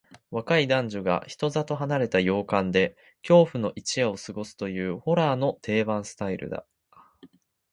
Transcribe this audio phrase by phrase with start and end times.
[0.31, 6.65] 若い男女が人里離れた洋館で恐怖の一夜を過ごすという、ホラーの定番スタイルだ。